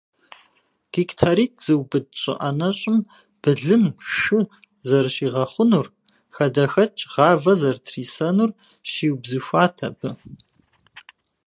Гектаритӏ 0.93 1.55
зыубыд 1.65 2.07
щӏы 2.19 2.33
ӏэнэщӏым 2.39 2.97
былым, 3.41 3.83
шы 4.17 4.39
зэрыщигъэхъунур, 4.87 5.87
хадэхэкӏ, 6.35 7.01
гъавэ 7.11 7.53
зэрытрисэнур 7.59 8.51
щиубзыхуат 8.89 9.77
абы. 9.87 10.09